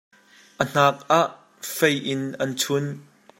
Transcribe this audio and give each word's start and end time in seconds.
A 0.61 0.63
hnak 0.71 0.97
ah 1.19 1.29
fei 1.75 1.97
in 2.11 2.21
an 2.43 2.51
chunh. 2.61 2.89